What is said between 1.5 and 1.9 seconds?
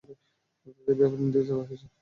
হয়ে গেছে।